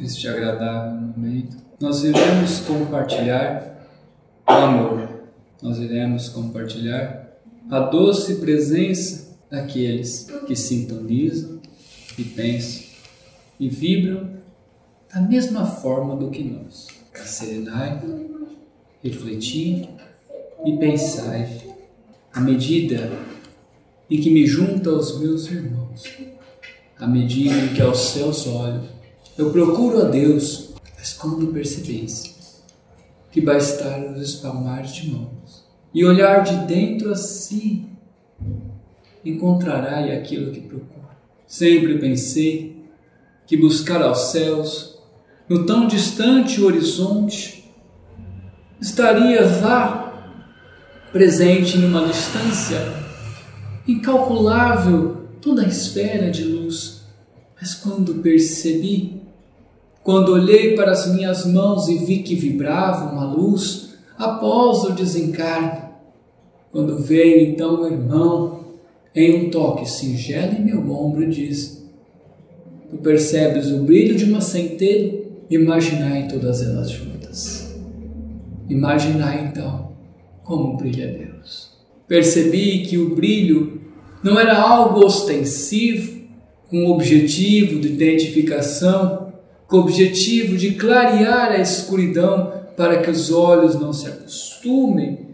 [0.00, 3.86] este agradável momento, nós iremos compartilhar
[4.46, 5.08] o amor,
[5.62, 7.38] nós iremos compartilhar
[7.70, 11.60] a doce presença daqueles que sintonizam
[12.18, 12.82] e pensam
[13.58, 14.30] e vibram
[15.12, 16.88] da mesma forma do que nós.
[17.14, 18.02] Serenai,
[19.02, 19.88] refletir
[20.64, 21.62] e pensai
[22.32, 23.10] à medida
[24.10, 26.04] em que me junto aos meus irmãos,
[26.98, 28.93] à medida em que aos céus olho,
[29.36, 32.62] eu procuro a Deus, mas quando percebeis
[33.30, 37.84] que bastar os espalmar de mãos e olhar de dentro a si,
[39.24, 41.16] encontrará aquilo que procura.
[41.46, 42.84] Sempre pensei
[43.46, 44.98] que buscar aos céus,
[45.48, 47.72] no tão distante horizonte,
[48.80, 50.04] estaria lá
[51.12, 52.78] presente em uma distância
[53.86, 57.04] incalculável, toda a esfera de luz.
[57.60, 59.23] Mas quando percebi,
[60.04, 65.82] quando olhei para as minhas mãos e vi que vibrava uma luz após o desencarne,
[66.70, 68.64] quando veio então o irmão
[69.14, 71.82] em um toque singelo em meu ombro diz:
[72.90, 75.24] Tu percebes o brilho de uma centelha?
[75.48, 77.74] Imaginai todas elas juntas.
[78.68, 79.92] Imaginai então
[80.42, 81.70] como brilha Deus.
[82.06, 83.80] Percebi que o brilho
[84.22, 86.14] não era algo ostensivo,
[86.68, 89.23] com o objetivo de identificação,
[89.74, 95.30] com o objetivo de clarear a escuridão para que os olhos não se acostumem,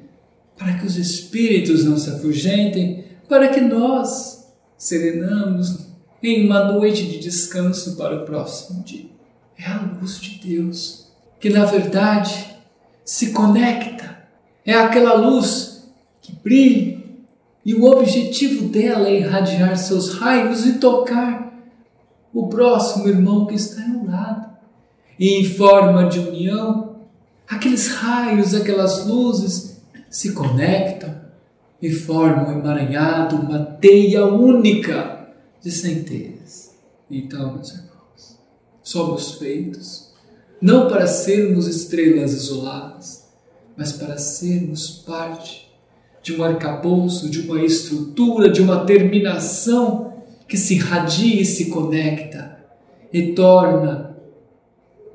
[0.57, 5.91] para que os espíritos não se afugentem, para que nós serenamos
[6.23, 9.11] em uma noite de descanso para o próximo dia.
[9.59, 12.57] É a luz de Deus que, na verdade,
[13.05, 14.21] se conecta
[14.65, 15.85] é aquela luz
[16.23, 16.99] que brilha
[17.65, 21.50] e o objetivo dela é irradiar seus raios e tocar
[22.33, 24.51] o próximo irmão que está ao lado.
[25.19, 26.97] E em forma de união,
[27.49, 31.15] aqueles raios, aquelas luzes se conectam
[31.81, 35.29] e formam emaranhado, uma teia única
[35.61, 36.75] de centelhas.
[37.11, 38.39] Então, meus irmãos,
[38.83, 40.11] somos feitos
[40.61, 43.29] não para sermos estrelas isoladas,
[43.77, 45.71] mas para sermos parte
[46.23, 50.10] de um arcabouço, de uma estrutura, de uma terminação
[50.51, 52.59] que se irradia e se conecta
[53.13, 54.17] e torna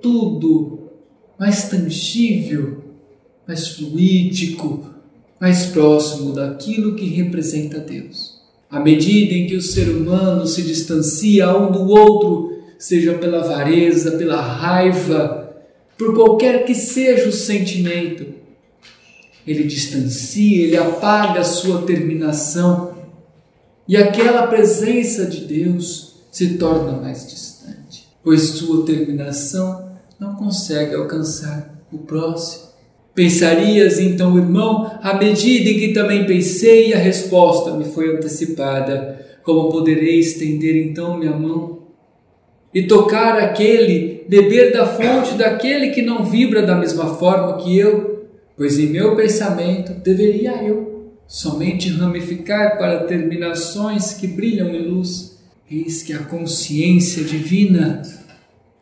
[0.01, 0.91] tudo
[1.37, 2.85] mais tangível,
[3.45, 4.85] mais fluídico,
[5.39, 8.41] mais próximo daquilo que representa Deus.
[8.69, 14.11] À medida em que o ser humano se distancia um do outro, seja pela avareza,
[14.11, 15.53] pela raiva,
[15.97, 18.25] por qualquer que seja o sentimento,
[19.45, 22.94] ele distancia, ele apaga a sua terminação
[23.87, 31.81] e aquela presença de Deus se torna mais distante, pois sua terminação não consegue alcançar
[31.91, 32.65] o próximo.
[33.13, 39.23] Pensarias então, irmão, à medida em que também pensei, a resposta me foi antecipada.
[39.43, 41.83] Como poderei estender então minha mão
[42.73, 48.15] e tocar aquele, beber da fonte daquele que não vibra da mesma forma que eu?
[48.57, 50.94] pois em meu pensamento deveria eu
[51.27, 55.39] somente ramificar para terminações que brilham em luz.
[55.69, 58.01] Eis que a consciência divina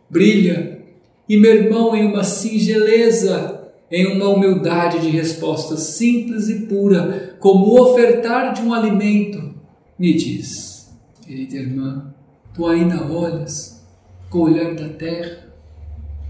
[0.10, 0.82] brilha,
[1.28, 7.66] e meu irmão, em uma singeleza, em uma humildade de resposta simples e pura, como
[7.66, 9.54] o ofertar de um alimento,
[9.98, 10.94] me diz:
[11.26, 12.14] Querida irmã,
[12.54, 13.82] tu ainda olhas
[14.30, 15.48] com o olhar da terra,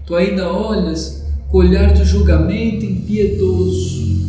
[0.06, 1.24] tu ainda olhas
[1.56, 4.23] olhar de julgamento impiedoso.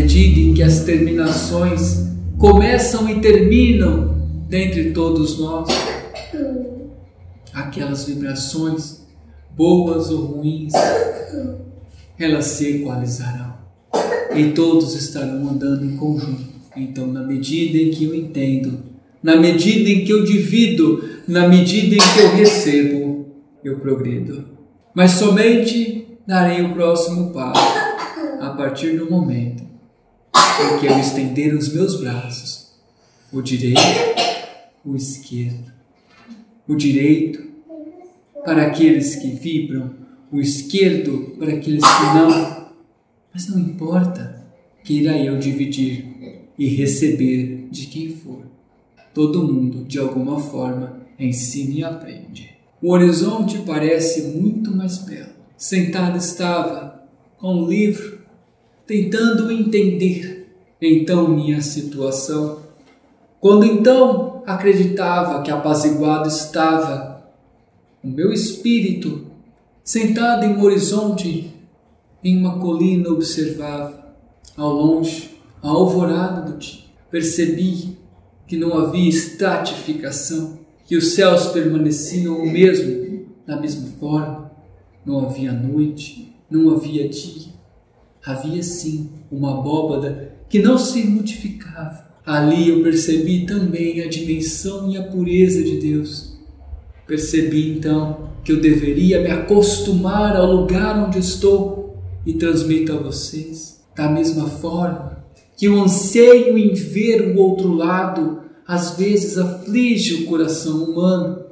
[0.00, 2.06] Medida em que as terminações
[2.38, 4.16] começam e terminam
[4.48, 5.68] dentre todos nós,
[7.52, 9.02] aquelas vibrações,
[9.54, 10.72] boas ou ruins,
[12.18, 13.52] elas se equalizarão.
[14.34, 16.48] E todos estarão andando em conjunto.
[16.74, 18.82] Então, na medida em que eu entendo,
[19.22, 23.26] na medida em que eu divido, na medida em que eu recebo,
[23.62, 24.46] eu progredo.
[24.94, 27.60] Mas somente darei o próximo passo
[28.40, 29.69] a partir do momento
[30.60, 32.72] em que eu estender os meus braços,
[33.32, 33.80] o direito,
[34.84, 35.72] o esquerdo,
[36.66, 37.50] o direito
[38.44, 39.94] para aqueles que vibram,
[40.32, 42.70] o esquerdo para aqueles que não.
[43.32, 44.44] Mas não importa,
[44.84, 48.42] queira eu dividir e receber de quem for.
[49.14, 52.50] Todo mundo, de alguma forma, ensina e aprende.
[52.82, 55.30] O horizonte parece muito mais belo.
[55.56, 57.04] Sentado estava,
[57.38, 58.20] com um livro,
[58.86, 60.39] tentando entender
[60.80, 62.60] então minha situação.
[63.40, 67.22] Quando então acreditava que apaziguado estava,
[68.02, 69.26] o meu espírito,
[69.84, 71.54] sentado em um horizonte,
[72.24, 74.14] em uma colina, observava,
[74.56, 76.84] ao longe, a alvorada do dia.
[77.10, 77.98] Percebi
[78.46, 84.50] que não havia estratificação, que os céus permaneciam o mesmo, da mesma forma.
[85.04, 87.52] Não havia noite, não havia dia.
[88.24, 92.10] Havia sim uma abóbada que não se modificava.
[92.26, 96.36] Ali eu percebi também a dimensão e a pureza de Deus.
[97.06, 103.80] Percebi então que eu deveria me acostumar ao lugar onde estou e transmito a vocês
[103.96, 105.24] da mesma forma
[105.56, 111.44] que o anseio em ver o outro lado às vezes aflige o coração humano.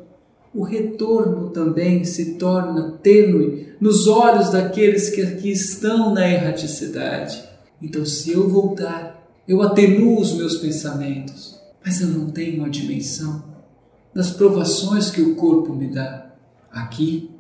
[0.54, 7.47] O retorno também se torna tênue nos olhos daqueles que aqui estão na erraticidade.
[7.80, 13.44] Então, se eu voltar, eu atenuo os meus pensamentos, mas eu não tenho a dimensão
[14.14, 16.34] das provações que o corpo me dá.
[16.70, 17.30] Aqui,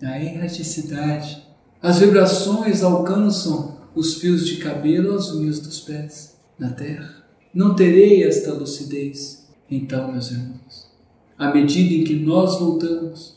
[0.00, 1.46] na erraticidade,
[1.80, 6.36] as vibrações alcançam os fios de cabelo às unhas dos pés.
[6.58, 9.48] Na terra, não terei esta lucidez.
[9.70, 10.90] Então, meus irmãos,
[11.36, 13.36] à medida em que nós voltamos,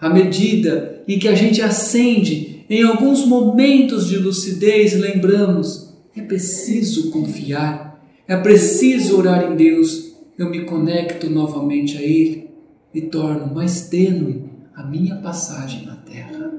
[0.00, 7.10] à medida em que a gente acende em alguns momentos de lucidez, lembramos, é preciso
[7.10, 10.14] confiar, é preciso orar em Deus.
[10.38, 12.50] Eu me conecto novamente a Ele
[12.92, 14.44] e torno mais tênue
[14.74, 16.52] a minha passagem na terra.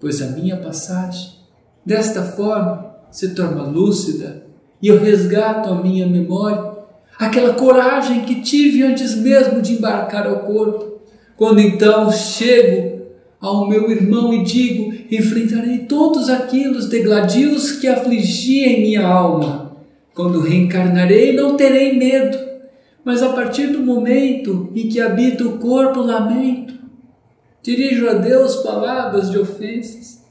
[0.00, 1.30] Pois a minha passagem,
[1.86, 4.46] desta forma, se torna lúcida
[4.80, 6.72] e eu resgato a minha memória
[7.18, 11.00] aquela coragem que tive antes mesmo de embarcar ao corpo.
[11.36, 13.02] Quando então chego
[13.40, 19.76] ao meu irmão e digo: enfrentarei todos aqueles degladios que afligia em minha alma.
[20.14, 22.38] Quando reencarnarei, não terei medo,
[23.04, 26.74] mas a partir do momento em que habito o corpo, lamento.
[27.62, 30.24] Dirijo a Deus palavras de ofensas,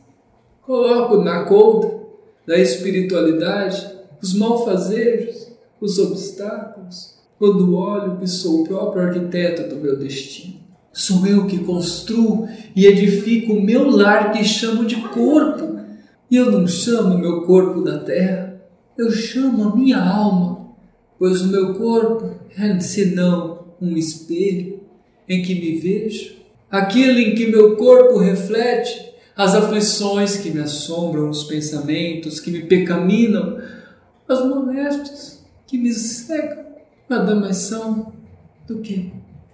[0.61, 1.99] coloco na conta
[2.45, 3.87] da espiritualidade
[4.21, 10.60] os malfazeres, os obstáculos, quando olho que sou o próprio arquiteto do meu destino.
[10.93, 15.79] Sou eu que construo e edifico o meu lar que chamo de corpo.
[16.29, 18.61] E eu não chamo meu corpo da terra,
[18.97, 20.69] eu chamo a minha alma,
[21.19, 24.79] pois o meu corpo é senão um espelho
[25.27, 26.35] em que me vejo,
[26.69, 32.61] aquilo em que meu corpo reflete as aflições que me assombram, os pensamentos que me
[32.61, 33.59] pecaminam,
[34.27, 36.65] as moléstias que me cegam,
[37.09, 38.13] nada mais são
[38.67, 39.11] do que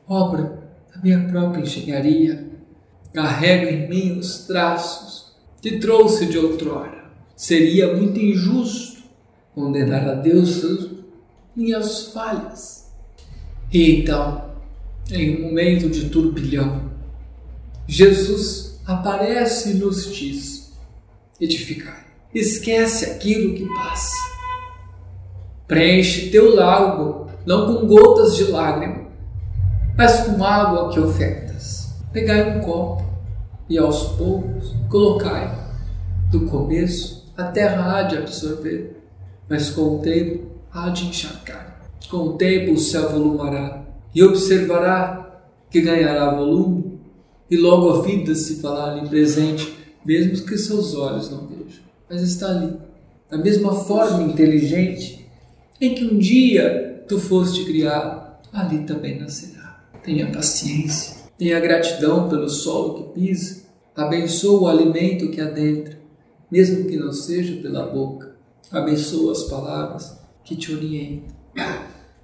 [0.07, 0.66] obra
[0.97, 2.47] da minha própria engenharia.
[3.13, 7.05] Carrego em mim os traços que trouxe de outrora.
[7.35, 9.03] Seria muito injusto
[9.53, 10.89] condenar a Deus
[11.55, 12.91] minhas falhas.
[13.71, 14.51] E então,
[15.11, 16.91] em um momento de turbilhão,
[17.87, 20.73] Jesus aparece e nos diz:
[21.39, 22.05] edificai.
[22.33, 24.27] Esquece aquilo que passa
[25.67, 29.06] Preenche teu lago, não com gotas de lágrima,
[29.97, 31.95] mas com água que ofertas.
[32.13, 33.03] Pegai um copo
[33.67, 35.51] e aos poucos colocai.
[36.29, 39.01] Do começo a terra há de absorver,
[39.49, 41.81] mas com o tempo há de encharcar.
[42.09, 43.83] Com o tempo o céu volumará
[44.13, 46.97] e observará que ganhará volume,
[47.49, 49.73] e logo a vida se falar ali presente,
[50.05, 51.83] mesmo que seus olhos não vejam.
[52.09, 52.77] Mas está ali,
[53.29, 55.27] da mesma forma inteligente
[55.79, 59.56] em que um dia tu foste criado, ali também nascerá.
[60.07, 65.99] Tenha paciência, tenha gratidão pelo solo que pisa, abençoa o alimento que adentra,
[66.49, 68.37] mesmo que não seja pela boca.
[68.71, 71.35] Abençoa as palavras que te orientam,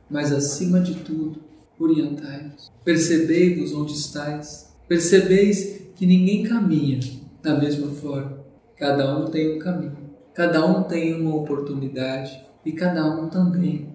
[0.10, 1.44] mas acima de tudo,
[1.78, 2.72] orientai-vos.
[2.86, 4.74] Percebei-vos onde estáis.
[4.88, 7.02] Percebeis que ninguém caminha
[7.42, 8.46] da mesma forma.
[8.78, 13.94] Cada um tem um caminho, cada um tem uma oportunidade, e cada um também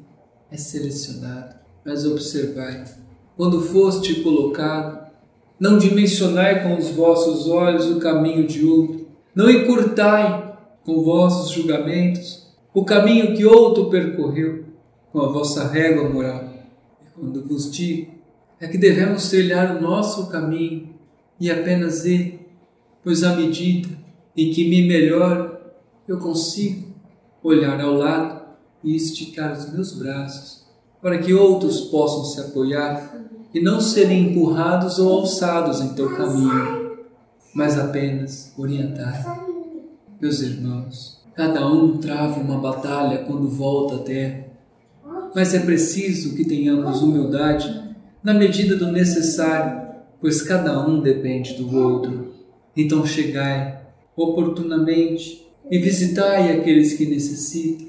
[0.51, 1.57] é selecionado.
[1.83, 2.85] Mas observai,
[3.39, 5.13] quando foste colocado,
[5.61, 12.49] não dimensionai com os vossos olhos o caminho de outro, não encurtai com vossos julgamentos
[12.75, 14.65] o caminho que outro percorreu
[15.13, 16.53] com a vossa régua moral.
[17.01, 18.13] E quando vos digo,
[18.59, 20.89] é que devemos trilhar o nosso caminho
[21.39, 22.41] e apenas ele,
[23.05, 23.89] pois à medida
[24.37, 25.57] em que me melhoro,
[26.09, 26.89] eu consigo
[27.41, 28.43] olhar ao lado
[28.83, 30.68] e esticar os meus braços,
[31.01, 36.99] para que outros possam se apoiar e não serem empurrados ou alçados em teu caminho,
[37.55, 39.45] mas apenas orientar.
[40.21, 44.45] Meus irmãos, cada um trava uma batalha quando volta à terra,
[45.35, 49.89] mas é preciso que tenhamos humildade na medida do necessário
[50.21, 52.35] pois cada um depende do outro.
[52.77, 53.81] Então chegai
[54.17, 57.89] oportunamente e visitai aqueles que necessitam,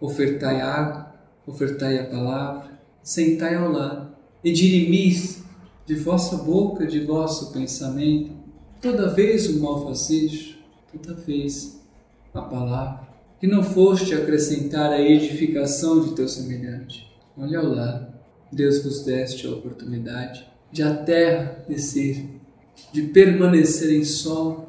[0.00, 1.01] ofertai água,
[1.46, 5.42] ofertai a palavra, sentai ao lado e dirimis
[5.86, 8.32] de vossa boca, de vosso pensamento,
[8.80, 10.58] toda vez o malfazejo,
[10.92, 11.80] toda vez
[12.32, 13.08] a palavra,
[13.40, 17.10] que não foste acrescentar a edificação de teu semelhante.
[17.36, 18.12] Olha ao lado,
[18.52, 22.24] Deus vos deste a oportunidade de a terra descer,
[22.92, 24.68] de permanecer em sol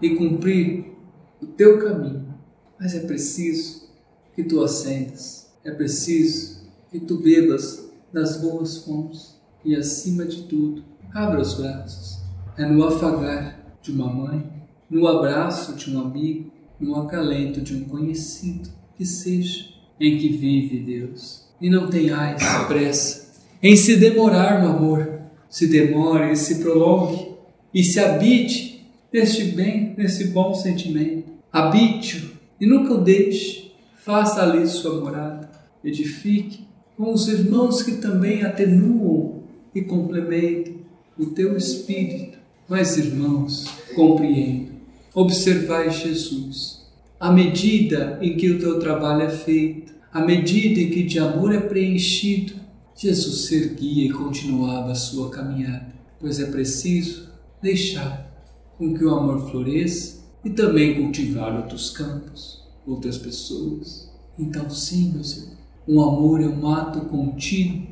[0.00, 0.92] e cumprir
[1.40, 2.34] o teu caminho.
[2.78, 3.88] Mas é preciso
[4.34, 10.84] que tu acendas, é preciso que tu bebas das boas fontes e, acima de tudo,
[11.12, 12.18] abra os braços.
[12.56, 14.44] É no afagar de uma mãe,
[14.88, 19.64] no abraço de um amigo, no acalento de um conhecido, que seja
[19.98, 21.44] em que vive Deus.
[21.60, 23.24] E não tenhais pressa
[23.62, 27.32] em se demorar no amor, se demore e se prolongue
[27.72, 31.24] e se habite neste bem, nesse bom sentimento.
[31.50, 32.30] Habite-o
[32.60, 33.72] e nunca o deixe.
[34.04, 35.50] Faça ali sua morada.
[35.82, 39.44] Edifique com os irmãos que também atenuam
[39.74, 40.74] e complementam
[41.18, 42.36] o teu espírito.
[42.68, 44.72] Mas, irmãos, compreendo.
[45.14, 46.86] Observai Jesus.
[47.18, 51.54] À medida em que o teu trabalho é feito, à medida em que de amor
[51.54, 52.52] é preenchido,
[52.94, 57.30] Jesus se erguia e continuava a sua caminhada, pois é preciso
[57.62, 58.30] deixar
[58.76, 64.10] com que o amor floresça e também cultivar outros campos, outras pessoas.
[64.38, 65.54] Então, sim, meus irmãos,
[65.86, 67.86] um amor é um ato contínuo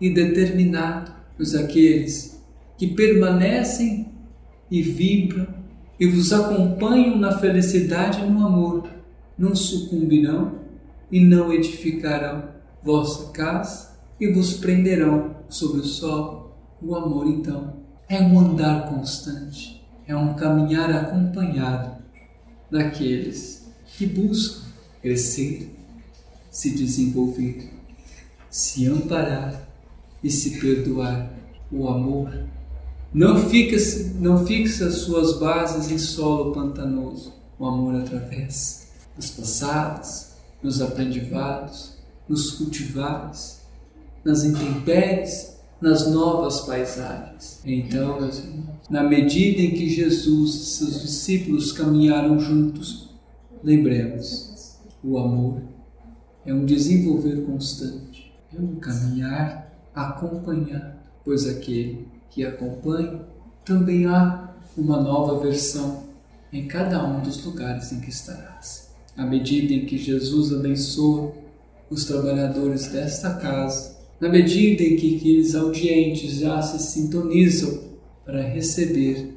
[0.00, 2.40] e determinado, pois aqueles
[2.76, 4.08] que permanecem
[4.70, 5.46] e vibram
[5.98, 8.88] e vos acompanham na felicidade e no amor
[9.36, 10.60] não sucumbirão
[11.10, 12.44] e não edificarão
[12.82, 16.56] vossa casa e vos prenderão sobre o sol.
[16.80, 17.74] O amor, então,
[18.08, 22.02] é um andar constante, é um caminhar acompanhado
[22.70, 23.59] daqueles
[23.96, 24.64] que buscam
[25.02, 25.74] crescer,
[26.50, 27.70] se desenvolver,
[28.50, 29.68] se amparar
[30.22, 31.32] e se perdoar.
[31.72, 32.46] O amor
[33.14, 37.32] não fixa, não fixa suas bases em solo pantanoso.
[37.58, 40.32] O amor atravessa nos passados,
[40.62, 41.94] nos aprendizados,
[42.28, 43.60] nos cultivares
[44.24, 47.60] nas intempéries, nas novas paisagens.
[47.64, 53.09] Então, meus irmãos, na medida em que Jesus e seus discípulos caminharam juntos,
[53.62, 55.62] lembremos, o amor
[56.44, 63.20] é um desenvolver constante, é um caminhar acompanhado, pois aquele que acompanha
[63.64, 66.04] também há uma nova versão
[66.52, 68.90] em cada um dos lugares em que estarás.
[69.16, 71.32] À medida em que Jesus abençoa
[71.90, 77.80] os trabalhadores desta casa, na medida em que aqueles audientes já se sintonizam
[78.24, 79.34] para receber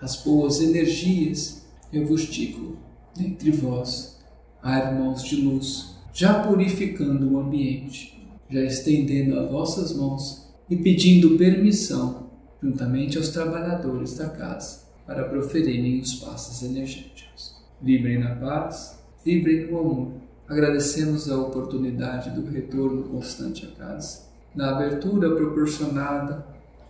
[0.00, 1.62] as boas energias,
[1.92, 2.78] eu vos digo,
[3.18, 4.18] entre vós
[4.62, 11.36] há irmãos de luz, já purificando o ambiente, já estendendo as vossas mãos e pedindo
[11.36, 12.30] permissão,
[12.62, 17.56] juntamente aos trabalhadores da casa, para proferirem os passos energéticos.
[17.80, 24.72] Vibrem na paz, vibrem no amor Agradecemos a oportunidade do retorno constante à casa, na
[24.72, 26.44] abertura proporcionada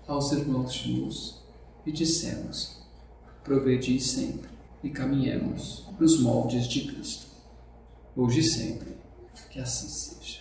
[0.08, 1.42] aos irmãos de luz,
[1.84, 2.82] e dissemos:
[3.44, 4.48] progredi sempre
[4.82, 7.26] e caminhemos nos moldes de Cristo.
[8.16, 8.96] Hoje e sempre,
[9.50, 10.39] que assim seja.